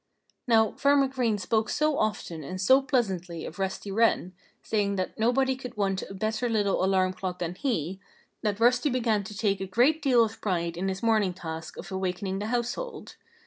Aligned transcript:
Now, 0.47 0.71
Farmer 0.77 1.07
Green 1.07 1.37
spoke 1.37 1.69
so 1.69 1.99
often 1.99 2.43
and 2.43 2.59
so 2.59 2.81
pleasantly 2.81 3.45
of 3.45 3.59
Rusty 3.59 3.91
Wren, 3.91 4.33
saying 4.63 4.95
that 4.95 5.19
nobody 5.19 5.55
could 5.55 5.77
want 5.77 6.01
a 6.09 6.15
better 6.15 6.49
little 6.49 6.83
alarm 6.83 7.13
clock 7.13 7.37
than 7.37 7.53
he, 7.53 7.99
that 8.41 8.59
Rusty 8.59 8.89
began 8.89 9.23
to 9.23 9.37
take 9.37 9.61
a 9.61 9.67
great 9.67 10.01
deal 10.01 10.25
of 10.25 10.41
pride 10.41 10.75
in 10.75 10.87
his 10.89 11.03
morning 11.03 11.35
task 11.35 11.77
of 11.77 11.91
awakening 11.91 12.39
the 12.39 12.47
household. 12.47 13.15